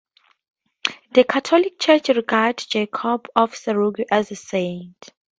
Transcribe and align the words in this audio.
The 1.11 1.23
Catholic 1.25 1.77
Church 1.77 2.09
regards 2.09 2.65
Jacob 2.65 3.27
of 3.35 3.53
Serugh 3.53 4.03
as 4.09 4.31
a 4.31 4.35
Saint. 4.35 5.09